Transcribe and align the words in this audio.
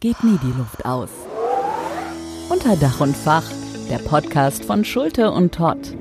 geht 0.00 0.22
nie 0.22 0.38
die 0.42 0.56
Luft 0.56 0.84
aus. 0.84 1.10
Unter 2.48 2.76
Dach 2.76 3.00
und 3.00 3.16
Fach, 3.16 3.44
der 3.90 3.98
Podcast 3.98 4.64
von 4.64 4.84
Schulte 4.84 5.32
und 5.32 5.52
Todd. 5.52 5.96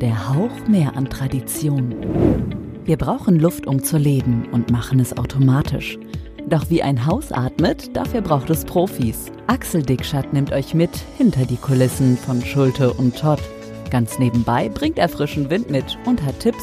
Der 0.00 0.28
Hauch 0.28 0.68
mehr 0.68 0.96
an 0.96 1.10
Tradition. 1.10 1.92
Wir 2.84 2.96
brauchen 2.96 3.40
Luft, 3.40 3.66
um 3.66 3.82
zu 3.82 3.98
leben 3.98 4.48
und 4.52 4.70
machen 4.70 5.00
es 5.00 5.16
automatisch. 5.16 5.98
Doch 6.48 6.70
wie 6.70 6.82
ein 6.82 7.06
Haus 7.06 7.32
atmet, 7.32 7.96
dafür 7.96 8.20
braucht 8.20 8.48
es 8.50 8.64
Profis. 8.64 9.32
Axel 9.48 9.82
Dickschat 9.82 10.32
nimmt 10.32 10.52
euch 10.52 10.74
mit 10.74 10.90
hinter 11.18 11.44
die 11.44 11.56
Kulissen 11.56 12.16
von 12.16 12.44
Schulte 12.44 12.92
und 12.92 13.18
Todd. 13.18 13.40
Ganz 13.90 14.18
nebenbei 14.18 14.68
bringt 14.68 14.98
er 14.98 15.08
frischen 15.08 15.50
Wind 15.50 15.68
mit 15.68 15.98
und 16.04 16.22
hat 16.22 16.38
Tipps, 16.40 16.62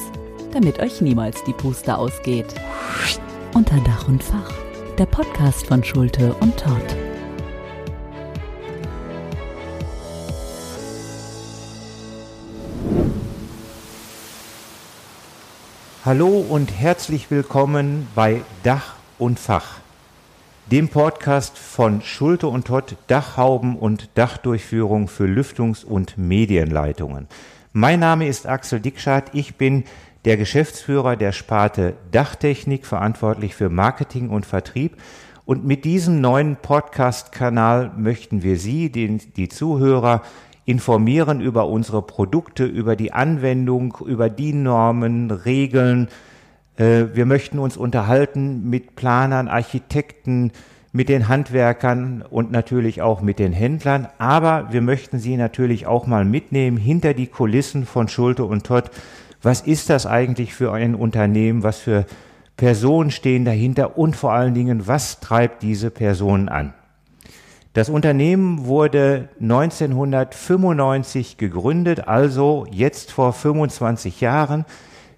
damit 0.53 0.79
euch 0.79 1.01
niemals 1.01 1.43
die 1.43 1.53
Puste 1.53 1.97
ausgeht. 1.97 2.53
Unter 3.53 3.77
Dach 3.81 4.07
und 4.07 4.23
Fach, 4.23 4.51
der 4.99 5.05
Podcast 5.05 5.65
von 5.67 5.81
Schulte 5.81 6.33
und 6.41 6.57
Todd. 6.57 6.75
Hallo 16.03 16.27
und 16.27 16.77
herzlich 16.77 17.31
willkommen 17.31 18.09
bei 18.13 18.41
Dach 18.63 18.95
und 19.17 19.39
Fach, 19.39 19.77
dem 20.69 20.89
Podcast 20.89 21.57
von 21.57 22.01
Schulte 22.01 22.49
und 22.49 22.67
Todd 22.67 22.97
Dachhauben 23.07 23.77
und 23.77 24.09
Dachdurchführung 24.15 25.07
für 25.07 25.27
Lüftungs- 25.27 25.85
und 25.85 26.17
Medienleitungen. 26.17 27.29
Mein 27.71 28.01
Name 28.01 28.27
ist 28.27 28.47
Axel 28.47 28.81
Dickschat, 28.81 29.33
ich 29.33 29.55
bin 29.55 29.85
der 30.25 30.37
Geschäftsführer 30.37 31.15
der 31.15 31.31
Sparte 31.31 31.93
Dachtechnik, 32.11 32.85
verantwortlich 32.85 33.55
für 33.55 33.69
Marketing 33.69 34.29
und 34.29 34.45
Vertrieb. 34.45 34.97
Und 35.45 35.65
mit 35.65 35.85
diesem 35.85 36.21
neuen 36.21 36.57
Podcast-Kanal 36.57 37.91
möchten 37.97 38.43
wir 38.43 38.57
Sie, 38.57 38.91
den, 38.91 39.19
die 39.35 39.49
Zuhörer, 39.49 40.21
informieren 40.65 41.41
über 41.41 41.67
unsere 41.67 42.03
Produkte, 42.03 42.65
über 42.65 42.95
die 42.95 43.11
Anwendung, 43.11 43.97
über 44.05 44.29
die 44.29 44.53
Normen, 44.53 45.31
Regeln. 45.31 46.09
Äh, 46.77 47.05
wir 47.13 47.25
möchten 47.25 47.57
uns 47.57 47.77
unterhalten 47.77 48.69
mit 48.69 48.95
Planern, 48.95 49.47
Architekten, 49.47 50.51
mit 50.91 51.09
den 51.09 51.27
Handwerkern 51.27 52.23
und 52.29 52.51
natürlich 52.51 53.01
auch 53.01 53.21
mit 53.21 53.39
den 53.39 53.53
Händlern. 53.53 54.07
Aber 54.19 54.67
wir 54.71 54.81
möchten 54.81 55.17
Sie 55.17 55.37
natürlich 55.37 55.87
auch 55.87 56.05
mal 56.05 56.25
mitnehmen 56.25 56.77
hinter 56.77 57.15
die 57.15 57.27
Kulissen 57.27 57.85
von 57.85 58.07
Schulte 58.07 58.43
und 58.43 58.65
Todd 58.65 58.91
was 59.41 59.61
ist 59.61 59.89
das 59.89 60.05
eigentlich 60.05 60.53
für 60.53 60.73
ein 60.73 60.95
Unternehmen, 60.95 61.63
was 61.63 61.79
für 61.79 62.05
Personen 62.57 63.09
stehen 63.11 63.45
dahinter 63.45 63.97
und 63.97 64.15
vor 64.15 64.33
allen 64.33 64.53
Dingen, 64.53 64.85
was 64.87 65.21
treibt 65.21 65.63
diese 65.63 65.89
Personen 65.91 66.49
an. 66.49 66.73
Das 67.73 67.87
Unternehmen 67.89 68.65
wurde 68.65 69.29
1995 69.39 71.37
gegründet, 71.37 72.07
also 72.07 72.65
jetzt 72.71 73.11
vor 73.11 73.31
25 73.31 74.19
Jahren. 74.19 74.65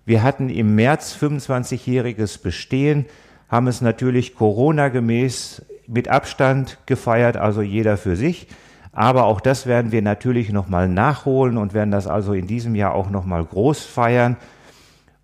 Wir 0.05 0.21
hatten 0.21 0.49
im 0.49 0.75
März 0.75 1.17
25-jähriges 1.19 2.41
Bestehen, 2.41 3.05
haben 3.47 3.67
es 3.67 3.81
natürlich 3.81 4.35
Corona-gemäß 4.35 5.63
mit 5.87 6.09
Abstand 6.09 6.77
gefeiert, 6.85 7.37
also 7.37 7.61
jeder 7.61 7.97
für 7.97 8.15
sich. 8.15 8.47
Aber 8.93 9.25
auch 9.25 9.39
das 9.39 9.65
werden 9.65 9.91
wir 9.91 10.01
natürlich 10.01 10.51
nochmal 10.51 10.89
nachholen 10.89 11.57
und 11.57 11.73
werden 11.73 11.91
das 11.91 12.07
also 12.07 12.33
in 12.33 12.47
diesem 12.47 12.75
Jahr 12.75 12.93
auch 12.93 13.09
nochmal 13.09 13.43
groß 13.43 13.83
feiern. 13.83 14.37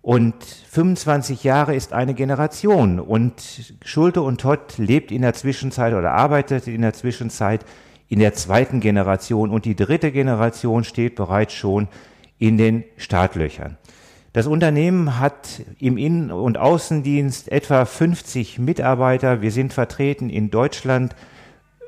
Und 0.00 0.42
25 0.42 1.44
Jahre 1.44 1.74
ist 1.74 1.92
eine 1.92 2.14
Generation 2.14 2.98
und 2.98 3.74
Schulte 3.84 4.22
und 4.22 4.40
Todd 4.40 4.78
lebt 4.78 5.12
in 5.12 5.22
der 5.22 5.34
Zwischenzeit 5.34 5.92
oder 5.92 6.12
arbeitet 6.12 6.66
in 6.66 6.80
der 6.80 6.94
Zwischenzeit 6.94 7.64
in 8.08 8.20
der 8.20 8.32
zweiten 8.32 8.80
Generation 8.80 9.50
und 9.50 9.66
die 9.66 9.76
dritte 9.76 10.12
Generation 10.12 10.84
steht 10.84 11.14
bereits 11.14 11.52
schon 11.52 11.88
in 12.38 12.56
den 12.56 12.84
Startlöchern. 12.96 13.76
Das 14.32 14.46
Unternehmen 14.46 15.18
hat 15.18 15.62
im 15.78 15.98
Innen- 15.98 16.30
und 16.30 16.58
Außendienst 16.58 17.50
etwa 17.50 17.84
50 17.84 18.58
Mitarbeiter. 18.58 19.42
Wir 19.42 19.50
sind 19.50 19.72
vertreten 19.72 20.30
in 20.30 20.50
Deutschland, 20.50 21.14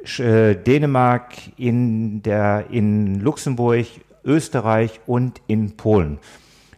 Dänemark, 0.05 1.35
in, 1.57 2.23
der, 2.23 2.67
in 2.71 3.21
Luxemburg, 3.21 3.87
Österreich 4.25 5.01
und 5.07 5.41
in 5.47 5.77
Polen. 5.77 6.19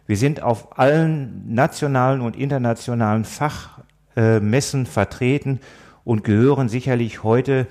Wir 0.05 0.17
sind 0.17 0.41
auf 0.41 0.77
allen 0.77 1.53
nationalen 1.53 2.21
und 2.21 2.35
internationalen 2.35 3.25
Fachmessen 3.25 4.85
vertreten 4.85 5.59
und 6.03 6.23
gehören 6.23 6.67
sicherlich 6.67 7.23
heute 7.23 7.67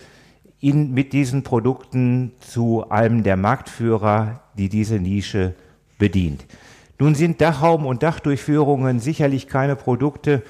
in, 0.60 0.92
mit 0.92 1.12
diesen 1.12 1.42
Produkten 1.42 2.32
zu 2.40 2.88
einem 2.88 3.22
der 3.22 3.36
Marktführer, 3.36 4.40
die 4.56 4.68
diese 4.68 4.98
Nische 4.98 5.54
bedient. 5.98 6.46
Nun 6.98 7.14
sind 7.14 7.40
Dachhauben 7.40 7.86
und 7.86 8.02
Dachdurchführungen 8.02 9.00
sicherlich 9.00 9.48
keine 9.48 9.76
Produkte, 9.76 10.42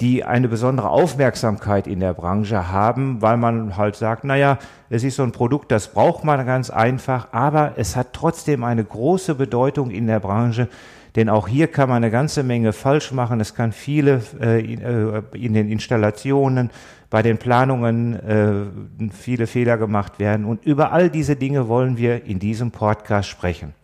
die 0.00 0.24
eine 0.24 0.48
besondere 0.48 0.90
Aufmerksamkeit 0.90 1.86
in 1.86 2.00
der 2.00 2.14
Branche 2.14 2.70
haben, 2.70 3.20
weil 3.20 3.36
man 3.36 3.76
halt 3.76 3.96
sagt, 3.96 4.24
naja, 4.24 4.58
es 4.90 5.02
ist 5.02 5.16
so 5.16 5.24
ein 5.24 5.32
Produkt, 5.32 5.72
das 5.72 5.88
braucht 5.88 6.24
man 6.24 6.46
ganz 6.46 6.70
einfach, 6.70 7.28
aber 7.32 7.72
es 7.76 7.96
hat 7.96 8.12
trotzdem 8.12 8.62
eine 8.62 8.84
große 8.84 9.34
Bedeutung 9.34 9.90
in 9.90 10.06
der 10.06 10.20
Branche, 10.20 10.68
denn 11.16 11.28
auch 11.28 11.48
hier 11.48 11.66
kann 11.66 11.88
man 11.88 11.96
eine 11.96 12.12
ganze 12.12 12.44
Menge 12.44 12.72
falsch 12.72 13.10
machen. 13.10 13.40
Es 13.40 13.54
kann 13.54 13.72
viele 13.72 14.22
äh, 14.40 14.74
äh 14.74 15.22
in 15.32 15.54
den 15.54 15.68
Installationen, 15.68 16.70
bei 17.10 17.22
den 17.22 17.38
Planungen 17.38 18.14
äh, 18.14 19.10
viele 19.10 19.46
Fehler 19.46 19.78
gemacht 19.78 20.18
werden. 20.18 20.44
Und 20.44 20.64
über 20.64 20.92
all 20.92 21.10
diese 21.10 21.34
Dinge 21.34 21.66
wollen 21.66 21.96
wir 21.96 22.24
in 22.24 22.38
diesem 22.38 22.70
Podcast 22.70 23.28
sprechen. 23.28 23.74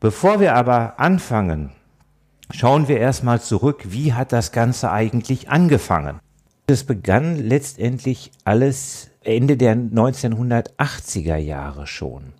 Bevor 0.00 0.40
wir 0.40 0.56
aber 0.56 0.98
anfangen, 0.98 1.70
Schauen 2.54 2.86
wir 2.86 2.98
erstmal 2.98 3.40
zurück, 3.40 3.82
wie 3.88 4.12
hat 4.12 4.30
das 4.30 4.52
Ganze 4.52 4.92
eigentlich 4.92 5.48
angefangen? 5.48 6.20
Es 6.66 6.84
begann 6.84 7.36
letztendlich 7.36 8.30
alles 8.44 9.10
Ende 9.24 9.56
der 9.56 9.74
1980er 9.74 11.36
Jahre 11.36 11.86
schon. 11.86 12.34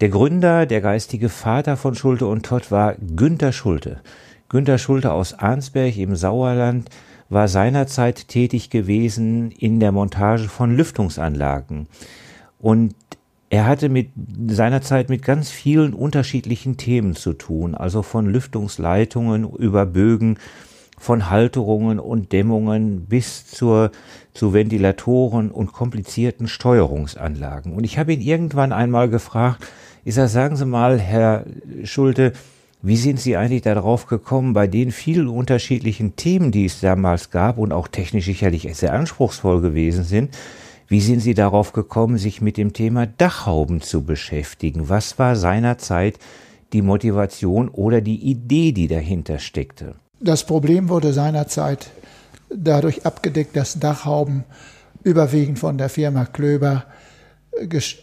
Der 0.00 0.08
Gründer, 0.08 0.64
der 0.64 0.80
geistige 0.80 1.28
Vater 1.28 1.76
von 1.76 1.94
Schulte 1.94 2.26
und 2.26 2.46
Todd 2.46 2.70
war 2.70 2.94
Günter 2.94 3.52
Schulte. 3.52 4.00
Günter 4.48 4.78
Schulte 4.78 5.12
aus 5.12 5.34
Arnsberg 5.34 5.96
im 5.98 6.16
Sauerland 6.16 6.88
war 7.28 7.46
seinerzeit 7.46 8.28
tätig 8.28 8.70
gewesen 8.70 9.50
in 9.50 9.78
der 9.78 9.92
Montage 9.92 10.48
von 10.48 10.74
Lüftungsanlagen. 10.74 11.86
Und 12.58 12.94
er 13.50 13.66
hatte 13.66 13.88
mit 13.88 14.10
seiner 14.48 14.82
Zeit 14.82 15.08
mit 15.08 15.22
ganz 15.22 15.50
vielen 15.50 15.94
unterschiedlichen 15.94 16.76
Themen 16.76 17.14
zu 17.14 17.34
tun, 17.34 17.74
also 17.74 18.02
von 18.02 18.26
Lüftungsleitungen 18.26 19.48
über 19.54 19.86
Bögen, 19.86 20.38
von 20.98 21.28
Halterungen 21.30 21.98
und 21.98 22.32
Dämmungen 22.32 23.06
bis 23.06 23.46
zur, 23.46 23.90
zu 24.32 24.52
Ventilatoren 24.52 25.50
und 25.50 25.72
komplizierten 25.72 26.48
Steuerungsanlagen. 26.48 27.74
Und 27.74 27.84
ich 27.84 27.98
habe 27.98 28.12
ihn 28.12 28.20
irgendwann 28.20 28.72
einmal 28.72 29.08
gefragt, 29.08 29.66
ich 30.04 30.14
sage, 30.14 30.28
sagen 30.28 30.56
Sie 30.56 30.66
mal, 30.66 30.98
Herr 30.98 31.44
Schulte, 31.84 32.32
wie 32.82 32.96
sind 32.96 33.18
Sie 33.18 33.36
eigentlich 33.36 33.62
darauf 33.62 34.06
gekommen, 34.06 34.52
bei 34.52 34.66
den 34.66 34.92
vielen 34.92 35.28
unterschiedlichen 35.28 36.16
Themen, 36.16 36.52
die 36.52 36.66
es 36.66 36.80
damals 36.80 37.30
gab 37.30 37.56
und 37.56 37.72
auch 37.72 37.88
technisch 37.88 38.26
sicherlich 38.26 38.68
sehr 38.76 38.92
anspruchsvoll 38.92 39.62
gewesen 39.62 40.04
sind, 40.04 40.36
wie 40.88 41.00
sind 41.00 41.20
Sie 41.20 41.34
darauf 41.34 41.72
gekommen, 41.72 42.18
sich 42.18 42.40
mit 42.40 42.56
dem 42.56 42.72
Thema 42.72 43.06
Dachhauben 43.06 43.80
zu 43.80 44.04
beschäftigen? 44.04 44.88
Was 44.88 45.18
war 45.18 45.36
seinerzeit 45.36 46.18
die 46.72 46.82
Motivation 46.82 47.68
oder 47.68 48.00
die 48.00 48.30
Idee, 48.30 48.72
die 48.72 48.88
dahinter 48.88 49.38
steckte? 49.38 49.94
Das 50.20 50.44
Problem 50.44 50.88
wurde 50.88 51.12
seinerzeit 51.12 51.90
dadurch 52.54 53.06
abgedeckt, 53.06 53.56
dass 53.56 53.78
Dachhauben 53.78 54.44
überwiegend 55.02 55.58
von 55.58 55.78
der 55.78 55.88
Firma 55.88 56.24
Klöber 56.24 56.84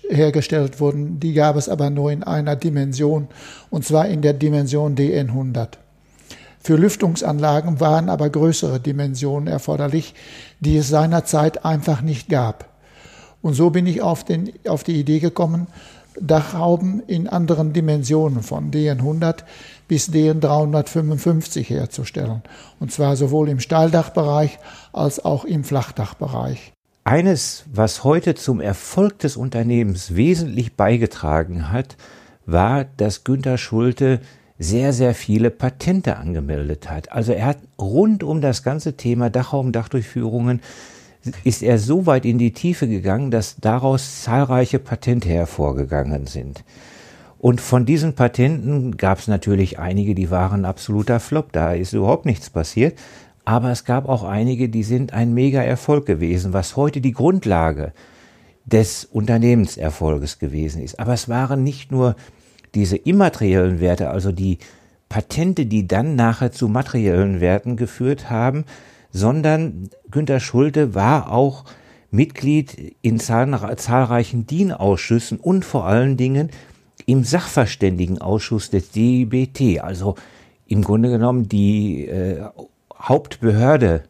hergestellt 0.09 0.79
wurden. 0.79 1.19
Die 1.19 1.33
gab 1.33 1.55
es 1.55 1.67
aber 1.67 1.89
nur 1.89 2.11
in 2.11 2.23
einer 2.23 2.55
Dimension, 2.55 3.27
und 3.69 3.85
zwar 3.85 4.07
in 4.07 4.21
der 4.21 4.33
Dimension 4.33 4.95
DN100. 4.95 5.69
Für 6.59 6.75
Lüftungsanlagen 6.75 7.79
waren 7.79 8.07
aber 8.07 8.29
größere 8.29 8.79
Dimensionen 8.79 9.47
erforderlich, 9.47 10.13
die 10.59 10.77
es 10.77 10.89
seinerzeit 10.89 11.65
einfach 11.65 12.01
nicht 12.01 12.29
gab. 12.29 12.70
Und 13.41 13.53
so 13.53 13.69
bin 13.69 13.87
ich 13.87 14.01
auf, 14.01 14.23
den, 14.23 14.51
auf 14.67 14.83
die 14.83 14.99
Idee 14.99 15.19
gekommen, 15.19 15.67
Dachhauben 16.19 17.01
in 17.07 17.27
anderen 17.27 17.73
Dimensionen 17.73 18.43
von 18.43 18.69
DN100 18.69 19.43
bis 19.87 20.09
DN355 20.09 21.63
herzustellen. 21.69 22.41
Und 22.79 22.91
zwar 22.91 23.15
sowohl 23.15 23.49
im 23.49 23.59
Stahldachbereich 23.59 24.59
als 24.91 25.23
auch 25.23 25.45
im 25.45 25.63
Flachdachbereich. 25.63 26.73
Eines, 27.03 27.63
was 27.73 28.03
heute 28.03 28.35
zum 28.35 28.61
Erfolg 28.61 29.19
des 29.19 29.37
Unternehmens 29.37 30.15
wesentlich 30.15 30.75
beigetragen 30.75 31.71
hat, 31.71 31.95
war, 32.45 32.85
dass 32.97 33.23
Günter 33.23 33.57
Schulte 33.57 34.19
sehr, 34.59 34.93
sehr 34.93 35.15
viele 35.15 35.49
Patente 35.49 36.17
angemeldet 36.17 36.89
hat. 36.89 37.11
Also 37.11 37.31
er 37.31 37.47
hat 37.47 37.57
rund 37.79 38.23
um 38.23 38.41
das 38.41 38.61
ganze 38.61 38.95
Thema 38.95 39.31
Dachraum, 39.31 39.71
Dachdurchführungen 39.71 40.61
ist 41.43 41.61
er 41.61 41.77
so 41.77 42.05
weit 42.05 42.25
in 42.25 42.37
die 42.37 42.53
Tiefe 42.53 42.87
gegangen, 42.87 43.31
dass 43.31 43.57
daraus 43.59 44.23
zahlreiche 44.23 44.79
Patente 44.79 45.29
hervorgegangen 45.29 46.27
sind. 46.27 46.63
Und 47.37 47.59
von 47.59 47.85
diesen 47.85 48.13
Patenten 48.13 48.97
gab 48.97 49.19
es 49.19 49.27
natürlich 49.27 49.79
einige, 49.79 50.13
die 50.13 50.29
waren 50.29 50.65
absoluter 50.65 51.19
Flop, 51.19 51.51
da 51.51 51.73
ist 51.73 51.93
überhaupt 51.93 52.25
nichts 52.25 52.49
passiert. 52.49 52.99
Aber 53.45 53.71
es 53.71 53.85
gab 53.85 54.07
auch 54.07 54.23
einige, 54.23 54.69
die 54.69 54.83
sind 54.83 55.13
ein 55.13 55.33
mega 55.33 55.61
Erfolg 55.61 56.05
gewesen, 56.05 56.53
was 56.53 56.75
heute 56.75 57.01
die 57.01 57.13
Grundlage 57.13 57.93
des 58.65 59.05
Unternehmenserfolges 59.05 60.37
gewesen 60.37 60.83
ist. 60.83 60.99
Aber 60.99 61.13
es 61.13 61.27
waren 61.29 61.63
nicht 61.63 61.91
nur 61.91 62.15
diese 62.75 62.97
immateriellen 62.97 63.79
Werte, 63.79 64.11
also 64.11 64.31
die 64.31 64.59
Patente, 65.09 65.65
die 65.65 65.87
dann 65.87 66.15
nachher 66.15 66.51
zu 66.51 66.67
materiellen 66.67 67.41
Werten 67.41 67.75
geführt 67.75 68.29
haben, 68.29 68.65
sondern 69.11 69.89
Günter 70.09 70.39
Schulte 70.39 70.95
war 70.95 71.31
auch 71.31 71.65
Mitglied 72.11 72.95
in 73.01 73.19
zahlreichen 73.19 74.45
DIN-Ausschüssen 74.45 75.39
und 75.39 75.63
vor 75.63 75.85
allen 75.85 76.17
Dingen 76.17 76.49
im 77.05 77.23
Sachverständigenausschuss 77.23 78.69
des 78.69 78.91
DIBT, 78.91 79.81
also 79.81 80.15
im 80.67 80.83
Grunde 80.83 81.09
genommen 81.09 81.49
die 81.49 82.07
äh, 82.07 82.43
Hauptbehörde, 82.97 84.03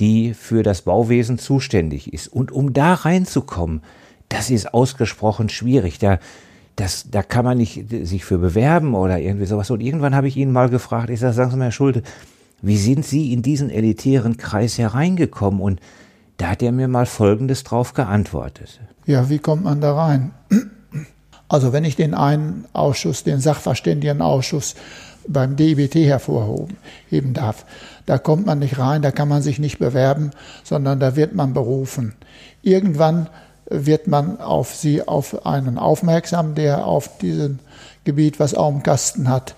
die 0.00 0.34
für 0.34 0.62
das 0.62 0.82
Bauwesen 0.82 1.38
zuständig 1.38 2.12
ist. 2.12 2.28
Und 2.28 2.50
um 2.50 2.72
da 2.72 2.94
reinzukommen, 2.94 3.82
das 4.28 4.50
ist 4.50 4.74
ausgesprochen 4.74 5.48
schwierig. 5.48 5.98
Da, 5.98 6.18
das, 6.76 7.10
da 7.10 7.22
kann 7.22 7.44
man 7.44 7.58
nicht 7.58 7.84
sich 8.02 8.24
für 8.24 8.38
bewerben 8.38 8.94
oder 8.94 9.18
irgendwie 9.18 9.46
sowas. 9.46 9.70
Und 9.70 9.80
irgendwann 9.80 10.16
habe 10.16 10.28
ich 10.28 10.36
ihn 10.36 10.50
mal 10.50 10.68
gefragt, 10.68 11.10
ich 11.10 11.20
sage, 11.20 11.34
sagen 11.34 11.50
Sie 11.52 11.56
mal, 11.56 11.64
Herr 11.64 11.72
Schulte, 11.72 12.02
wie 12.66 12.78
sind 12.78 13.04
Sie 13.04 13.32
in 13.32 13.42
diesen 13.42 13.70
elitären 13.70 14.36
Kreis 14.36 14.78
hereingekommen? 14.78 15.60
Und 15.60 15.80
da 16.36 16.48
hat 16.48 16.62
er 16.62 16.72
mir 16.72 16.88
mal 16.88 17.06
Folgendes 17.06 17.64
drauf 17.64 17.94
geantwortet. 17.94 18.80
Ja, 19.06 19.28
wie 19.28 19.38
kommt 19.38 19.64
man 19.64 19.80
da 19.80 19.94
rein? 19.94 20.32
Also 21.48 21.72
wenn 21.72 21.84
ich 21.84 21.94
den 21.94 22.14
einen 22.14 22.64
Ausschuss, 22.72 23.22
den 23.22 23.38
Sachverständigenausschuss 23.38 24.74
beim 25.28 25.56
DIBT 25.56 25.94
hervorheben 25.94 27.34
darf, 27.34 27.66
da 28.06 28.18
kommt 28.18 28.46
man 28.46 28.58
nicht 28.58 28.78
rein, 28.78 29.02
da 29.02 29.10
kann 29.10 29.28
man 29.28 29.42
sich 29.42 29.58
nicht 29.58 29.78
bewerben, 29.78 30.30
sondern 30.64 31.00
da 31.00 31.16
wird 31.16 31.34
man 31.34 31.54
berufen. 31.54 32.14
Irgendwann 32.62 33.28
wird 33.68 34.08
man 34.08 34.40
auf 34.40 34.74
sie, 34.74 35.06
auf 35.06 35.46
einen 35.46 35.78
aufmerksam, 35.78 36.54
der 36.54 36.86
auf 36.86 37.18
diesem 37.18 37.58
Gebiet 38.04 38.40
was 38.40 38.54
auch 38.54 38.70
im 38.70 38.82
Kasten 38.82 39.28
hat. 39.28 39.54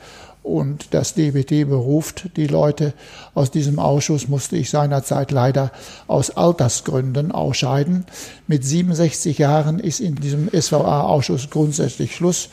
Und 0.47 0.95
das 0.95 1.15
DBT 1.15 1.69
beruft 1.69 2.37
die 2.37 2.47
Leute. 2.47 2.93
Aus 3.35 3.51
diesem 3.51 3.81
Ausschuss 3.81 4.29
musste 4.29 4.57
ich 4.57 4.71
seinerzeit 4.71 5.33
leider 5.33 5.73
aus 6.07 6.31
Altersgründen 6.31 7.33
ausscheiden. 7.33 8.07
Mit 8.47 8.65
67 8.65 9.39
Jahren 9.39 9.81
ist 9.81 9.99
in 9.99 10.15
diesem 10.15 10.49
SVA-Ausschuss 10.49 11.51
grundsätzlich 11.51 12.15
Schluss. 12.15 12.49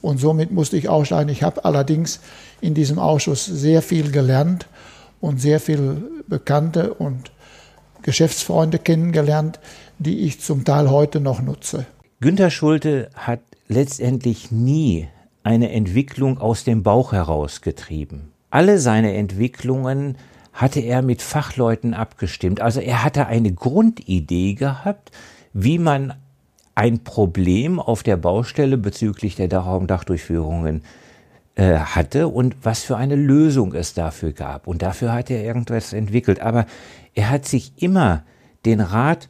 Und 0.00 0.16
somit 0.16 0.52
musste 0.52 0.78
ich 0.78 0.88
ausscheiden. 0.88 1.30
Ich 1.30 1.42
habe 1.42 1.66
allerdings 1.66 2.20
in 2.62 2.72
diesem 2.72 2.98
Ausschuss 2.98 3.44
sehr 3.44 3.82
viel 3.82 4.10
gelernt 4.10 4.66
und 5.20 5.38
sehr 5.38 5.60
viel 5.60 6.24
Bekannte 6.26 6.94
und 6.94 7.30
Geschäftsfreunde 8.00 8.78
kennengelernt, 8.78 9.60
die 9.98 10.20
ich 10.20 10.40
zum 10.40 10.64
Teil 10.64 10.90
heute 10.90 11.20
noch 11.20 11.42
nutze. 11.42 11.84
Günter 12.22 12.48
Schulte 12.48 13.10
hat 13.14 13.40
letztendlich 13.68 14.50
nie 14.50 15.08
eine 15.44 15.70
Entwicklung 15.70 16.38
aus 16.38 16.64
dem 16.64 16.82
Bauch 16.82 17.12
herausgetrieben. 17.12 18.32
Alle 18.50 18.78
seine 18.78 19.14
Entwicklungen 19.14 20.16
hatte 20.52 20.80
er 20.80 21.02
mit 21.02 21.22
Fachleuten 21.22 21.94
abgestimmt. 21.94 22.60
Also 22.60 22.80
er 22.80 23.04
hatte 23.04 23.26
eine 23.26 23.52
Grundidee 23.52 24.54
gehabt, 24.54 25.10
wie 25.52 25.78
man 25.78 26.14
ein 26.74 27.04
Problem 27.04 27.78
auf 27.78 28.02
der 28.02 28.16
Baustelle 28.16 28.78
bezüglich 28.78 29.36
der 29.36 29.48
Dachraumdachdurchführungen 29.48 30.82
äh, 31.56 31.78
hatte 31.78 32.28
und 32.28 32.56
was 32.62 32.82
für 32.82 32.96
eine 32.96 33.16
Lösung 33.16 33.74
es 33.74 33.94
dafür 33.94 34.32
gab. 34.32 34.66
Und 34.66 34.82
dafür 34.82 35.12
hat 35.12 35.30
er 35.30 35.44
irgendwas 35.44 35.92
entwickelt. 35.92 36.40
Aber 36.40 36.66
er 37.14 37.30
hat 37.30 37.46
sich 37.46 37.72
immer 37.76 38.24
den 38.64 38.80
Rat 38.80 39.28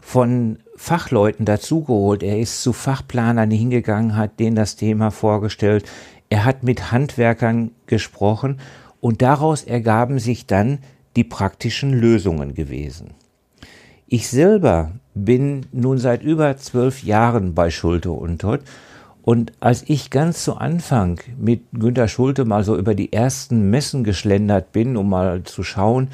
von 0.00 0.58
Fachleuten 0.76 1.44
dazugeholt. 1.44 2.22
Er 2.22 2.38
ist 2.38 2.62
zu 2.62 2.72
Fachplanern 2.72 3.50
hingegangen, 3.50 4.16
hat 4.16 4.38
denen 4.38 4.56
das 4.56 4.76
Thema 4.76 5.10
vorgestellt. 5.10 5.84
Er 6.28 6.44
hat 6.44 6.62
mit 6.62 6.92
Handwerkern 6.92 7.72
gesprochen 7.86 8.60
und 9.00 9.22
daraus 9.22 9.64
ergaben 9.64 10.18
sich 10.18 10.46
dann 10.46 10.78
die 11.16 11.24
praktischen 11.24 11.92
Lösungen 11.92 12.54
gewesen. 12.54 13.14
Ich 14.06 14.28
selber 14.28 14.92
bin 15.14 15.66
nun 15.72 15.98
seit 15.98 16.22
über 16.22 16.56
zwölf 16.56 17.02
Jahren 17.02 17.54
bei 17.54 17.70
Schulte 17.70 18.12
und 18.12 18.40
Todd 18.40 18.60
und 19.22 19.52
als 19.58 19.82
ich 19.88 20.10
ganz 20.10 20.44
zu 20.44 20.56
Anfang 20.56 21.18
mit 21.36 21.62
Günter 21.72 22.06
Schulte 22.06 22.44
mal 22.44 22.62
so 22.62 22.76
über 22.76 22.94
die 22.94 23.12
ersten 23.12 23.70
Messen 23.70 24.04
geschlendert 24.04 24.70
bin, 24.70 24.96
um 24.96 25.08
mal 25.08 25.42
zu 25.42 25.64
schauen, 25.64 26.08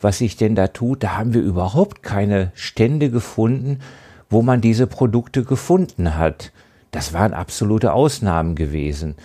was 0.00 0.18
sich 0.18 0.36
denn 0.36 0.54
da 0.54 0.68
tut, 0.68 1.02
da 1.02 1.16
haben 1.16 1.34
wir 1.34 1.42
überhaupt 1.42 2.02
keine 2.02 2.52
Stände 2.54 3.10
gefunden, 3.10 3.80
wo 4.30 4.42
man 4.42 4.60
diese 4.60 4.86
Produkte 4.86 5.44
gefunden 5.44 6.16
hat. 6.16 6.52
Das 6.90 7.12
waren 7.12 7.34
absolute 7.34 7.92
Ausnahmen 7.92 8.54
gewesen. 8.54 9.16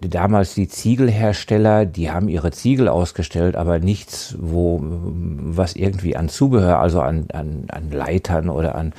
Damals 0.00 0.54
die 0.54 0.68
Ziegelhersteller, 0.68 1.86
die 1.86 2.10
haben 2.10 2.28
ihre 2.28 2.50
Ziegel 2.50 2.88
ausgestellt, 2.88 3.56
aber 3.56 3.78
nichts, 3.78 4.36
wo, 4.38 4.80
was 4.82 5.74
irgendwie 5.74 6.16
an 6.16 6.28
Zubehör, 6.28 6.80
also 6.80 7.00
an, 7.00 7.26
an, 7.32 7.64
an 7.68 7.90
Leitern 7.90 8.50
oder 8.50 8.74
an 8.74 8.92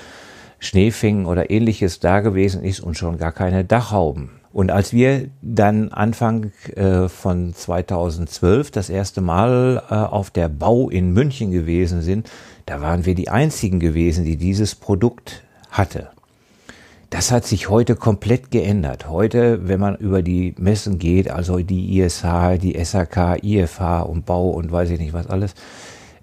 Schneefingen 0.60 1.28
oder 1.28 1.52
ähnliches 1.52 2.00
da 2.00 2.22
gewesen 2.22 2.64
ist 2.64 2.80
und 2.80 2.98
schon 2.98 3.20
gar 3.20 3.32
keine 3.32 3.64
Dachhauben. 3.64 4.37
Und 4.57 4.71
als 4.71 4.92
wir 4.92 5.30
dann 5.44 5.89
Anfang 5.89 6.51
äh, 6.75 7.09
von 7.09 7.54
2012 7.54 8.71
das 8.71 8.89
erste 8.89 9.21
Mal 9.21 9.83
äh, 9.88 9.94
auf 9.94 10.31
der 10.31 10.50
Bau 10.50 10.89
in 10.89 11.13
München 11.13 11.51
gewesen 11.51 12.01
sind, 12.01 12.27
da 12.65 12.81
waren 12.81 13.06
wir 13.06 13.13
die 13.13 13.30
einzigen 13.30 13.80
gewesen, 13.80 14.25
die 14.25 14.36
dieses 14.36 14.74
Produkt 14.74 15.44
hatte. 15.69 16.07
Das 17.12 17.31
hat 17.31 17.45
sich 17.45 17.69
heute 17.69 17.95
komplett 17.95 18.50
geändert. 18.50 19.07
Heute, 19.07 19.68
wenn 19.68 19.80
man 19.80 19.95
über 19.98 20.24
die 20.24 20.56
Messen 20.57 20.98
geht, 20.98 21.30
also 21.30 21.59
die 21.59 22.00
ISH, 22.00 22.25
die 22.59 22.83
SAK, 22.83 23.44
IFH 23.44 24.01
und 24.01 24.25
Bau 24.25 24.50
und 24.50 24.71
weiß 24.71 24.89
ich 24.89 25.00
nicht 25.00 25.13
was 25.13 25.27
alles, 25.27 25.54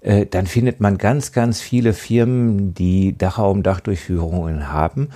äh, 0.01 0.25
dann 0.25 0.45
findet 0.45 0.81
man 0.81 0.97
ganz, 0.97 1.31
ganz 1.31 1.61
viele 1.61 1.93
Firmen, 1.93 2.73
die 2.73 3.17
Dachraum-Dachdurchführungen 3.17 4.73
haben. 4.73 5.07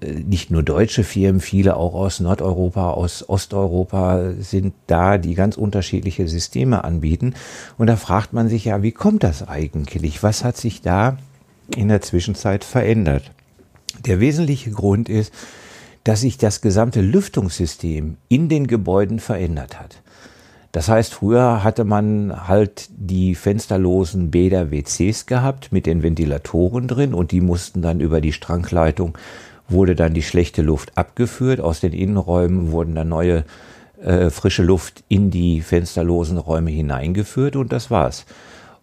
Äh, 0.00 0.12
nicht 0.12 0.50
nur 0.50 0.62
deutsche 0.62 1.04
Firmen, 1.04 1.40
viele 1.40 1.76
auch 1.76 1.94
aus 1.94 2.20
Nordeuropa, 2.20 2.90
aus 2.90 3.28
Osteuropa 3.28 4.32
sind 4.38 4.74
da, 4.86 5.18
die 5.18 5.34
ganz 5.34 5.56
unterschiedliche 5.56 6.28
Systeme 6.28 6.84
anbieten. 6.84 7.34
Und 7.78 7.86
da 7.86 7.96
fragt 7.96 8.32
man 8.32 8.48
sich 8.48 8.66
ja, 8.66 8.82
wie 8.82 8.92
kommt 8.92 9.22
das 9.22 9.46
eigentlich? 9.46 10.22
Was 10.22 10.44
hat 10.44 10.56
sich 10.56 10.82
da 10.82 11.18
in 11.74 11.88
der 11.88 12.02
Zwischenzeit 12.02 12.64
verändert? 12.64 13.30
Der 14.04 14.20
wesentliche 14.20 14.70
Grund 14.70 15.08
ist, 15.08 15.32
dass 16.04 16.20
sich 16.20 16.38
das 16.38 16.60
gesamte 16.60 17.00
Lüftungssystem 17.00 18.16
in 18.28 18.48
den 18.48 18.68
Gebäuden 18.68 19.18
verändert 19.18 19.80
hat. 19.80 20.02
Das 20.70 20.88
heißt, 20.88 21.14
früher 21.14 21.64
hatte 21.64 21.84
man 21.84 22.48
halt 22.48 22.90
die 22.94 23.34
fensterlosen 23.34 24.30
Bäder 24.30 24.70
WCs 24.70 25.24
gehabt 25.24 25.72
mit 25.72 25.86
den 25.86 26.02
Ventilatoren 26.02 26.86
drin 26.86 27.14
und 27.14 27.32
die 27.32 27.40
mussten 27.40 27.80
dann 27.80 28.00
über 28.00 28.20
die 28.20 28.34
Strankleitung 28.34 29.16
wurde 29.68 29.94
dann 29.94 30.14
die 30.14 30.22
schlechte 30.22 30.62
Luft 30.62 30.96
abgeführt. 30.96 31.60
Aus 31.60 31.80
den 31.80 31.92
Innenräumen 31.92 32.72
wurden 32.72 32.94
dann 32.94 33.08
neue 33.08 33.44
äh, 34.02 34.30
frische 34.30 34.62
Luft 34.62 35.04
in 35.08 35.30
die 35.30 35.60
fensterlosen 35.60 36.38
Räume 36.38 36.70
hineingeführt 36.70 37.56
und 37.56 37.72
das 37.72 37.90
war's. 37.90 38.26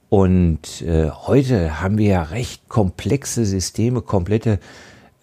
Und 0.10 0.82
äh, 0.82 1.10
heute 1.10 1.82
haben 1.82 1.98
wir 1.98 2.08
ja 2.08 2.24
recht 2.24 2.70
komplexe 2.70 3.46
Systeme, 3.46 4.02
komplette 4.02 4.60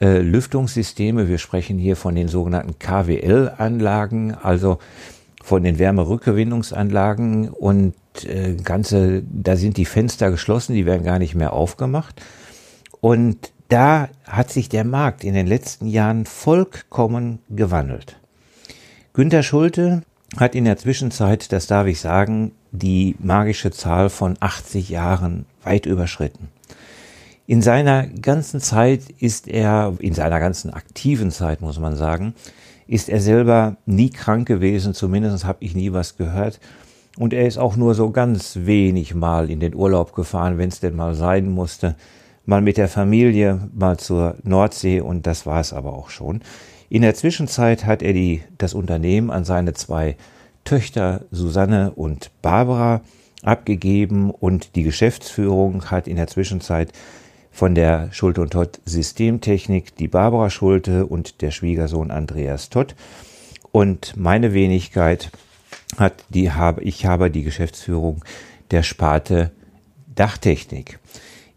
äh, 0.01 0.19
Lüftungssysteme. 0.19 1.29
Wir 1.29 1.39
sprechen 1.39 1.79
hier 1.79 1.95
von 1.95 2.15
den 2.15 2.29
sogenannten 2.29 2.79
KWL-Anlagen, 2.79 4.35
also 4.35 4.79
von 5.43 5.63
den 5.63 5.79
Wärmerückgewinnungsanlagen 5.79 7.49
und 7.51 7.95
äh, 8.25 8.55
ganze, 8.55 9.23
da 9.31 9.57
sind 9.57 9.77
die 9.77 9.85
Fenster 9.85 10.31
geschlossen, 10.31 10.75
die 10.75 10.87
werden 10.87 11.05
gar 11.05 11.19
nicht 11.19 11.35
mehr 11.35 11.53
aufgemacht. 11.53 12.21
Und 13.01 13.53
da 13.71 14.09
hat 14.27 14.51
sich 14.51 14.69
der 14.69 14.85
Markt 14.85 15.25
in 15.25 15.33
den 15.33 15.47
letzten 15.47 15.87
Jahren 15.87 16.27
vollkommen 16.27 17.39
gewandelt. 17.49 18.17
Günter 19.13 19.43
Schulte 19.43 20.03
hat 20.37 20.55
in 20.55 20.65
der 20.65 20.77
Zwischenzeit, 20.77 21.53
das 21.53 21.67
darf 21.67 21.87
ich 21.87 22.01
sagen, 22.01 22.53
die 22.73 23.17
magische 23.21 23.71
Zahl 23.71 24.11
von 24.11 24.37
80 24.41 24.89
Jahren 24.89 25.47
weit 25.63 25.87
überschritten. 25.87 26.49
In 27.47 27.63
seiner 27.63 28.07
ganzen 28.07 28.61
Zeit 28.61 29.03
ist 29.19 29.49
er, 29.49 29.95
in 29.99 30.15
seiner 30.15 30.39
ganzen 30.39 30.73
aktiven 30.73 31.31
Zeit 31.31 31.61
muss 31.61 31.79
man 31.81 31.97
sagen, 31.97 32.35
ist 32.87 33.09
er 33.09 33.21
selber 33.21 33.77
nie 33.87 34.11
krank 34.11 34.47
gewesen, 34.47 34.95
zumindest 34.95 35.45
habe 35.45 35.65
ich 35.65 35.75
nie 35.75 35.93
was 35.93 36.17
gehört. 36.17 36.61
Und 37.19 37.33
er 37.33 37.47
ist 37.47 37.59
auch 37.59 37.77
nur 37.77 37.95
so 37.95 38.11
ganz 38.11 38.61
wenig 38.63 39.15
mal 39.15 39.51
in 39.51 39.61
den 39.61 39.75
Urlaub 39.75 40.15
gefahren, 40.15 40.59
wenn 40.59 40.69
es 40.69 40.81
denn 40.81 40.97
mal 40.97 41.15
sein 41.15 41.51
musste. 41.51 41.97
Mal 42.51 42.61
mit 42.61 42.79
der 42.79 42.89
Familie, 42.89 43.61
mal 43.73 43.97
zur 43.97 44.35
Nordsee 44.43 45.01
und 45.01 45.25
das 45.25 45.47
war 45.47 45.61
es 45.61 45.73
aber 45.73 45.93
auch 45.93 46.11
schon. 46.11 46.41
In 46.89 47.03
der 47.03 47.15
Zwischenzeit 47.15 47.87
hat 47.87 48.03
er 48.03 48.13
die, 48.13 48.43
das 48.59 48.75
Unternehmen 48.75 49.31
an 49.31 49.45
seine 49.45 49.73
zwei 49.73 50.17
Töchter 50.65 51.23
Susanne 51.31 51.93
und 51.93 52.33
Barbara 52.43 53.03
abgegeben 53.45 54.33
und 54.33 54.75
die 54.75 54.83
Geschäftsführung 54.83 55.93
hat 55.93 56.09
in 56.09 56.17
der 56.17 56.27
Zwischenzeit 56.27 56.93
von 57.53 57.77
der 57.77 58.13
Schulte 58.13 58.43
und 58.43 58.51
Todd 58.51 58.81
Systemtechnik 58.85 59.95
die 59.95 60.09
Barbara 60.09 60.51
Schulte 60.51 61.07
und 61.07 61.43
der 61.43 61.53
Schwiegersohn 61.53 62.11
Andreas 62.11 62.69
Todd 62.69 62.97
und 63.71 64.17
meine 64.17 64.53
Wenigkeit 64.55 65.31
hat 65.99 66.25
die 66.31 66.51
habe 66.51 66.83
ich 66.83 67.07
habe 67.07 67.31
die 67.31 67.45
Geschäftsführung 67.45 68.25
der 68.73 68.83
Sparte 68.83 69.53
Dachtechnik. 70.17 70.99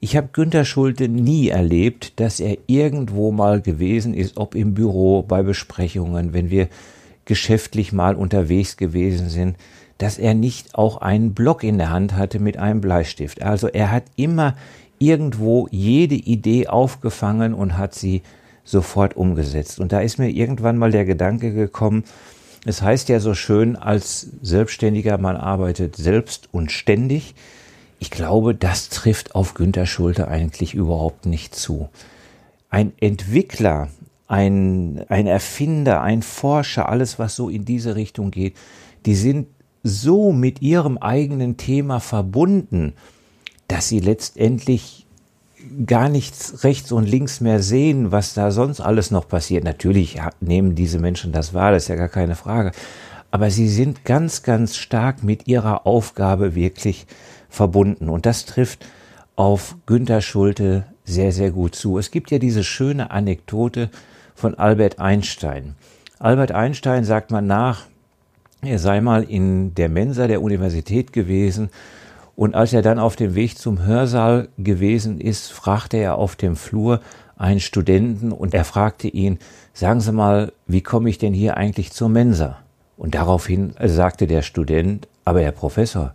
Ich 0.03 0.17
habe 0.17 0.27
Günter 0.33 0.65
Schulte 0.65 1.07
nie 1.07 1.47
erlebt, 1.47 2.19
dass 2.19 2.41
er 2.41 2.57
irgendwo 2.67 3.31
mal 3.31 3.61
gewesen 3.61 4.13
ist, 4.13 4.35
ob 4.35 4.53
im 4.53 4.73
Büro, 4.73 5.21
bei 5.21 5.43
Besprechungen, 5.43 6.33
wenn 6.33 6.49
wir 6.49 6.67
geschäftlich 7.23 7.93
mal 7.93 8.15
unterwegs 8.15 8.75
gewesen 8.75 9.29
sind, 9.29 9.55
dass 9.99 10.17
er 10.17 10.33
nicht 10.33 10.75
auch 10.75 10.97
einen 10.97 11.33
Block 11.33 11.63
in 11.63 11.77
der 11.77 11.89
Hand 11.89 12.17
hatte 12.17 12.39
mit 12.39 12.57
einem 12.57 12.81
Bleistift. 12.81 13.41
Also 13.43 13.69
er 13.69 13.91
hat 13.91 14.03
immer 14.17 14.57
irgendwo 14.99 15.69
jede 15.71 16.15
Idee 16.15 16.67
aufgefangen 16.67 17.53
und 17.53 17.77
hat 17.77 17.95
sie 17.95 18.23
sofort 18.65 19.15
umgesetzt. 19.15 19.79
Und 19.79 19.93
da 19.93 20.01
ist 20.01 20.19
mir 20.19 20.27
irgendwann 20.27 20.77
mal 20.77 20.91
der 20.91 21.05
Gedanke 21.05 21.53
gekommen, 21.53 22.03
es 22.65 22.81
heißt 22.81 23.07
ja 23.07 23.21
so 23.21 23.35
schön, 23.35 23.77
als 23.77 24.27
Selbstständiger, 24.41 25.17
man 25.17 25.37
arbeitet 25.37 25.95
selbst 25.95 26.49
und 26.51 26.73
ständig. 26.73 27.35
Ich 28.03 28.11
glaube, 28.11 28.53
das 28.53 28.89
trifft 28.89 29.33
auf 29.33 29.53
Günter 29.53 29.85
Schulte 29.85 30.27
eigentlich 30.27 30.73
überhaupt 30.73 31.25
nicht 31.25 31.55
zu. 31.55 31.87
Ein 32.69 32.91
Entwickler, 32.99 33.87
ein, 34.27 35.05
ein 35.07 35.25
Erfinder, 35.25 36.01
ein 36.01 36.21
Forscher, 36.21 36.89
alles, 36.89 37.17
was 37.17 37.37
so 37.37 37.47
in 37.47 37.63
diese 37.63 37.95
Richtung 37.95 38.29
geht, 38.29 38.57
die 39.05 39.15
sind 39.15 39.47
so 39.83 40.33
mit 40.33 40.61
ihrem 40.61 40.97
eigenen 40.97 41.55
Thema 41.55 42.01
verbunden, 42.01 42.91
dass 43.69 43.87
sie 43.87 44.01
letztendlich 44.01 45.05
gar 45.85 46.09
nichts 46.09 46.65
rechts 46.65 46.91
und 46.91 47.05
links 47.05 47.39
mehr 47.39 47.63
sehen, 47.63 48.11
was 48.11 48.33
da 48.33 48.51
sonst 48.51 48.81
alles 48.81 49.11
noch 49.11 49.29
passiert. 49.29 49.63
Natürlich 49.63 50.19
nehmen 50.41 50.75
diese 50.75 50.99
Menschen 50.99 51.31
das 51.31 51.53
wahr, 51.53 51.71
das 51.71 51.83
ist 51.83 51.87
ja 51.87 51.95
gar 51.95 52.09
keine 52.09 52.35
Frage. 52.35 52.73
Aber 53.31 53.49
sie 53.49 53.69
sind 53.69 54.03
ganz, 54.03 54.43
ganz 54.43 54.75
stark 54.75 55.23
mit 55.23 55.47
ihrer 55.47 55.87
Aufgabe 55.87 56.53
wirklich 56.53 57.07
verbunden. 57.53 58.09
Und 58.09 58.25
das 58.25 58.45
trifft 58.45 58.85
auf 59.35 59.75
Günter 59.85 60.21
Schulte 60.21 60.85
sehr, 61.05 61.31
sehr 61.31 61.51
gut 61.51 61.75
zu. 61.75 61.97
Es 61.97 62.11
gibt 62.11 62.31
ja 62.31 62.39
diese 62.39 62.63
schöne 62.63 63.11
Anekdote 63.11 63.89
von 64.35 64.55
Albert 64.55 64.99
Einstein. 64.99 65.75
Albert 66.19 66.51
Einstein 66.51 67.03
sagt 67.03 67.29
man 67.31 67.45
nach, 67.45 67.85
er 68.61 68.79
sei 68.79 69.01
mal 69.01 69.23
in 69.23 69.75
der 69.75 69.89
Mensa 69.89 70.27
der 70.27 70.41
Universität 70.41 71.13
gewesen 71.13 71.69
und 72.35 72.55
als 72.55 72.73
er 72.73 72.81
dann 72.81 72.97
auf 72.97 73.15
dem 73.15 73.35
Weg 73.35 73.57
zum 73.57 73.85
Hörsaal 73.85 74.47
gewesen 74.57 75.19
ist, 75.19 75.51
fragte 75.51 75.97
er 75.97 76.17
auf 76.17 76.35
dem 76.35 76.55
Flur 76.55 77.01
einen 77.35 77.59
Studenten 77.59 78.31
und 78.31 78.53
er 78.53 78.63
fragte 78.63 79.07
ihn, 79.07 79.37
sagen 79.73 79.99
Sie 79.99 80.11
mal, 80.11 80.53
wie 80.65 80.81
komme 80.81 81.09
ich 81.09 81.17
denn 81.17 81.33
hier 81.33 81.57
eigentlich 81.57 81.91
zur 81.91 82.09
Mensa? 82.09 82.57
Und 82.97 83.15
daraufhin 83.15 83.73
sagte 83.83 84.25
der 84.25 84.41
Student, 84.41 85.07
aber 85.25 85.41
Herr 85.41 85.51
Professor, 85.51 86.13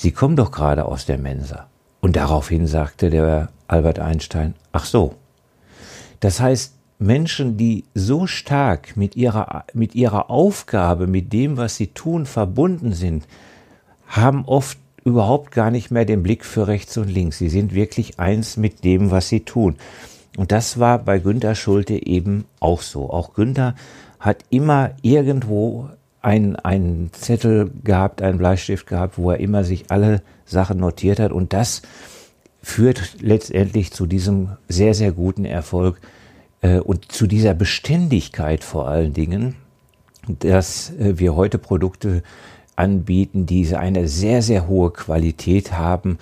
Sie 0.00 0.12
kommen 0.12 0.36
doch 0.36 0.52
gerade 0.52 0.84
aus 0.84 1.06
der 1.06 1.18
Mensa. 1.18 1.66
Und 2.00 2.14
daraufhin 2.14 2.68
sagte 2.68 3.10
der 3.10 3.48
Albert 3.66 3.98
Einstein, 3.98 4.54
ach 4.70 4.84
so. 4.84 5.16
Das 6.20 6.38
heißt, 6.38 6.74
Menschen, 7.00 7.56
die 7.56 7.82
so 7.94 8.28
stark 8.28 8.96
mit 8.96 9.16
ihrer, 9.16 9.64
mit 9.74 9.96
ihrer 9.96 10.30
Aufgabe, 10.30 11.08
mit 11.08 11.32
dem, 11.32 11.56
was 11.56 11.74
sie 11.74 11.88
tun, 11.88 12.26
verbunden 12.26 12.92
sind, 12.92 13.26
haben 14.06 14.44
oft 14.44 14.78
überhaupt 15.02 15.50
gar 15.50 15.72
nicht 15.72 15.90
mehr 15.90 16.04
den 16.04 16.22
Blick 16.22 16.44
für 16.44 16.68
rechts 16.68 16.96
und 16.96 17.08
links. 17.08 17.38
Sie 17.38 17.48
sind 17.48 17.74
wirklich 17.74 18.20
eins 18.20 18.56
mit 18.56 18.84
dem, 18.84 19.10
was 19.10 19.28
sie 19.28 19.40
tun. 19.40 19.78
Und 20.36 20.52
das 20.52 20.78
war 20.78 21.00
bei 21.00 21.18
Günter 21.18 21.56
Schulte 21.56 22.06
eben 22.06 22.44
auch 22.60 22.82
so. 22.82 23.10
Auch 23.10 23.34
Günter 23.34 23.74
hat 24.20 24.44
immer 24.48 24.92
irgendwo 25.02 25.90
einen, 26.22 26.56
einen 26.56 27.10
Zettel 27.12 27.70
gehabt, 27.84 28.22
einen 28.22 28.38
Bleistift 28.38 28.86
gehabt, 28.86 29.18
wo 29.18 29.30
er 29.30 29.40
immer 29.40 29.64
sich 29.64 29.90
alle 29.90 30.22
Sachen 30.44 30.78
notiert 30.78 31.20
hat. 31.20 31.32
Und 31.32 31.52
das 31.52 31.82
führt 32.62 33.20
letztendlich 33.20 33.92
zu 33.92 34.06
diesem 34.06 34.50
sehr, 34.68 34.94
sehr 34.94 35.12
guten 35.12 35.44
Erfolg 35.44 36.00
äh, 36.60 36.78
und 36.78 37.12
zu 37.12 37.26
dieser 37.26 37.54
Beständigkeit 37.54 38.64
vor 38.64 38.88
allen 38.88 39.12
Dingen, 39.12 39.54
dass 40.40 40.90
äh, 40.98 41.18
wir 41.18 41.36
heute 41.36 41.58
Produkte 41.58 42.22
anbieten, 42.76 43.46
die 43.46 43.74
eine 43.74 44.08
sehr, 44.08 44.42
sehr 44.42 44.68
hohe 44.68 44.90
Qualität 44.92 45.72
haben 45.72 46.18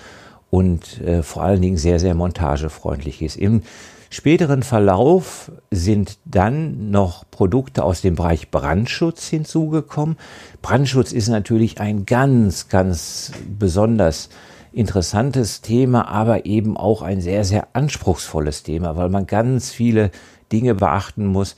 und 0.50 1.00
äh, 1.02 1.22
vor 1.22 1.42
allen 1.42 1.60
Dingen 1.60 1.76
sehr, 1.76 1.98
sehr 1.98 2.14
montagefreundlich 2.14 3.22
ist. 3.22 3.36
Im 3.36 3.62
späteren 4.10 4.62
Verlauf 4.62 5.50
sind 5.70 6.18
dann 6.24 6.90
noch 6.90 7.24
Produkte 7.30 7.84
aus 7.84 8.00
dem 8.00 8.14
Bereich 8.16 8.50
Brandschutz 8.50 9.28
hinzugekommen. 9.28 10.16
Brandschutz 10.62 11.12
ist 11.12 11.28
natürlich 11.28 11.80
ein 11.80 12.06
ganz, 12.06 12.68
ganz 12.68 13.32
besonders 13.58 14.28
interessantes 14.72 15.62
Thema, 15.62 16.08
aber 16.08 16.44
eben 16.44 16.76
auch 16.76 17.02
ein 17.02 17.20
sehr, 17.20 17.44
sehr 17.44 17.68
anspruchsvolles 17.72 18.62
Thema, 18.62 18.96
weil 18.96 19.08
man 19.08 19.26
ganz 19.26 19.70
viele 19.70 20.10
Dinge 20.52 20.74
beachten 20.74 21.26
muss, 21.26 21.56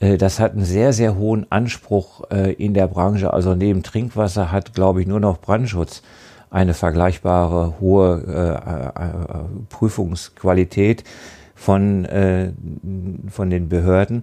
äh, 0.00 0.16
das 0.16 0.40
hat 0.40 0.52
einen 0.52 0.64
sehr, 0.64 0.92
sehr 0.92 1.16
hohen 1.16 1.46
Anspruch 1.50 2.24
äh, 2.30 2.52
in 2.52 2.74
der 2.74 2.88
Branche. 2.88 3.32
Also 3.32 3.54
neben 3.54 3.82
Trinkwasser 3.82 4.52
hat, 4.52 4.74
glaube 4.74 5.00
ich, 5.00 5.06
nur 5.06 5.20
noch 5.20 5.38
Brandschutz 5.38 6.02
eine 6.50 6.74
vergleichbare 6.74 7.74
hohe 7.80 8.92
äh, 8.94 9.74
Prüfungsqualität 9.74 11.04
von, 11.56 12.06
von 13.28 13.50
den 13.50 13.68
Behörden. 13.68 14.22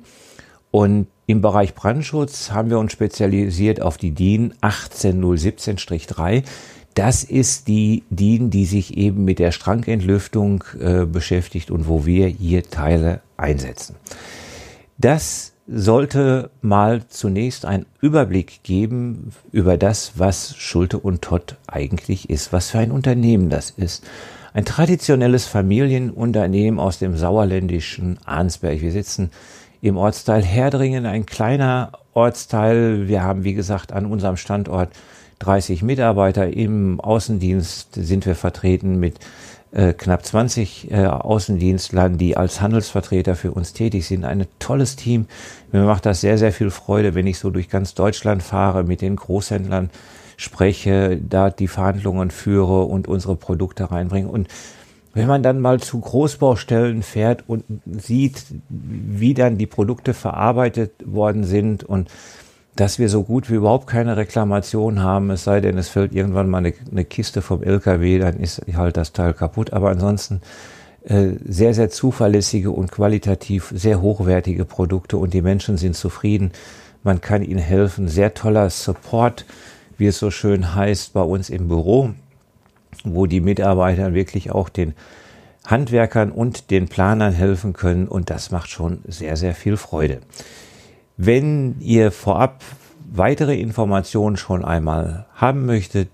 Und 0.72 1.08
im 1.25 1.42
Bereich 1.42 1.75
Brandschutz 1.75 2.52
haben 2.52 2.70
wir 2.70 2.80
uns 2.80 2.92
spezialisiert 2.92 3.82
auf 3.82 3.98
die 3.98 4.12
DIN 4.12 4.54
18017-3. 4.62 6.44
Das 6.96 7.24
ist 7.24 7.68
die 7.68 8.04
DIN, 8.10 8.50
die 8.50 8.66
sich 8.66 8.98
eben 8.98 9.25
mit 9.25 9.40
der 9.40 9.52
Strankentlüftung 9.52 10.63
äh, 10.80 11.06
beschäftigt 11.06 11.72
und 11.72 11.88
wo 11.88 12.06
wir 12.06 12.28
hier 12.28 12.63
Teile 12.63 13.22
einsetzen. 13.38 13.96
Das 14.98 15.54
sollte 15.68 16.50
mal 16.62 17.08
zunächst 17.08 17.66
einen 17.66 17.86
Überblick 18.02 18.63
geben 18.63 19.32
über 19.52 19.78
das, 19.78 20.13
was 20.18 20.56
Schulte 20.56 21.00
und 21.00 21.22
Todd 21.22 21.56
eigentlich 21.68 22.30
ist, 22.30 22.52
was 22.52 22.72
für 22.72 22.80
ein 22.80 22.92
Unternehmen 22.92 23.50
das 23.50 23.72
ist. 23.72 24.04
Ein 24.54 24.66
traditionelles 24.66 25.48
Familienunternehmen 25.48 26.80
aus 26.80 27.00
dem 27.00 27.18
sauerländischen 27.18 28.20
Arnsberg. 28.24 28.82
Wir 28.82 28.92
sitzen 28.92 29.32
im 29.82 29.98
Ortsteil 29.98 30.44
Herdringen, 30.44 31.08
ein 31.08 31.26
kleiner 31.26 31.94
Ortsteil. 32.14 33.08
Wir 33.08 33.24
haben, 33.24 33.44
wie 33.44 33.56
gesagt, 33.56 33.92
an 33.92 34.06
unserem 34.06 34.38
Standort 34.38 34.90
30 35.40 35.82
Mitarbeiter. 35.82 36.54
Im 36.54 37.02
Außendienst 37.02 37.96
sind 37.96 38.28
wir 38.28 38.36
vertreten 38.36 39.00
mit 39.00 39.16
äh, 39.72 39.92
knapp 39.92 40.24
20 40.24 40.92
äh, 40.92 41.08
Außendienstlern, 41.08 42.20
die 42.20 42.38
als 42.38 42.62
Handelsvertreter 42.62 43.36
für 43.36 43.52
uns 43.52 43.74
tätig 43.74 44.06
sind. 44.06 44.24
Ein 44.24 44.46
tolles 44.60 44.96
Team. 44.96 45.26
Mir 45.72 45.82
macht 45.82 46.06
das 46.06 46.22
sehr, 46.22 46.38
sehr 46.38 46.54
viel 46.54 46.70
Freude, 46.70 47.16
wenn 47.16 47.26
ich 47.26 47.40
so 47.40 47.50
durch 47.50 47.70
ganz 47.70 47.96
Deutschland 47.96 48.44
fahre, 48.44 48.84
mit 48.84 49.02
den 49.02 49.16
Großhändlern 49.16 49.90
spreche, 50.44 51.18
da 51.18 51.50
die 51.50 51.68
Verhandlungen 51.68 52.32
führe 52.32 52.84
und 52.84 53.08
unsere 53.08 53.36
Produkte 53.36 53.92
reinbringe. 53.92 54.28
Und 54.28 54.48
wenn 55.14 55.28
man 55.28 55.44
dann 55.44 55.60
mal 55.60 55.80
zu 55.80 56.00
Großbaustellen 56.00 57.04
fährt 57.04 57.44
und 57.48 57.64
sieht, 57.86 58.44
wie 58.70 59.34
dann 59.34 59.58
die 59.58 59.68
Produkte 59.68 60.14
verarbeitet 60.14 60.92
worden 61.06 61.44
sind 61.44 61.84
und 61.84 62.10
dass 62.76 62.98
wir 62.98 63.08
so 63.08 63.24
gut 63.24 63.52
wie 63.52 63.56
überhaupt 63.56 63.86
keine 63.86 64.18
Reklamation 64.18 65.04
haben, 65.04 65.30
es 65.30 65.44
sei 65.44 65.62
denn, 65.62 65.78
es 65.78 65.90
fällt 65.90 66.14
irgendwann 66.14 66.50
mal 66.50 66.58
eine, 66.58 66.74
eine 66.90 67.06
Kiste 67.06 67.44
vom 67.44 67.62
LKW, 67.62 68.18
dann 68.18 68.38
ist 68.38 68.64
halt 68.76 68.98
das 68.98 69.14
Teil 69.14 69.34
kaputt. 69.36 69.74
Aber 69.74 69.90
ansonsten 69.90 70.42
äh, 71.04 71.34
sehr, 71.46 71.76
sehr 71.76 71.90
zuverlässige 71.90 72.72
und 72.72 72.92
qualitativ 72.92 73.72
sehr 73.76 74.02
hochwertige 74.02 74.66
Produkte 74.66 75.18
und 75.18 75.34
die 75.36 75.42
Menschen 75.44 75.78
sind 75.78 75.96
zufrieden. 75.96 76.52
Man 77.04 77.22
kann 77.22 77.44
ihnen 77.44 77.60
helfen. 77.60 78.08
Sehr 78.08 78.34
toller 78.34 78.70
Support, 78.70 79.46
wie 80.04 80.08
es 80.08 80.20
so 80.20 80.32
schön 80.32 80.76
heißt, 80.76 81.14
bei 81.14 81.22
uns 81.22 81.50
im 81.50 81.70
Büro, 81.70 82.10
wo 83.06 83.26
die 83.26 83.40
Mitarbeiter 83.40 84.14
wirklich 84.14 84.52
auch 84.52 84.68
den 84.68 84.96
Handwerkern 85.66 86.30
und 86.30 86.72
den 86.72 86.90
Planern 86.90 87.32
helfen 87.32 87.72
können 87.72 88.10
und 88.10 88.30
das 88.30 88.52
macht 88.52 88.70
schon 88.70 89.00
sehr, 89.08 89.38
sehr 89.38 89.56
viel 89.56 89.78
Freude. 89.78 90.20
Wenn 91.16 91.80
ihr 91.80 92.12
vorab 92.12 92.66
weitere 93.10 93.58
Informationen 93.58 94.36
schon 94.36 94.66
einmal 94.66 95.26
haben 95.36 95.66
möchtet, 95.66 96.10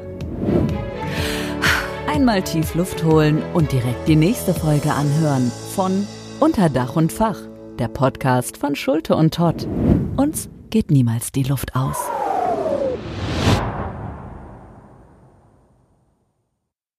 Einmal 2.07 2.43
tief 2.43 2.75
Luft 2.75 3.05
holen 3.05 3.43
und 3.55 3.71
direkt 3.71 4.09
die 4.09 4.17
nächste 4.17 4.53
Folge 4.55 4.93
anhören 4.93 5.53
von 5.75 6.07
Unter 6.41 6.69
Dach 6.69 6.97
und 6.97 7.13
Fach, 7.13 7.39
der 7.79 7.87
Podcast 7.89 8.57
von 8.57 8.75
Schulte 8.75 9.15
und 9.15 9.35
Todd. 9.35 9.69
Uns 10.17 10.49
geht 10.71 10.91
niemals 10.91 11.31
die 11.31 11.45
Luft 11.45 11.77
aus. 11.77 11.99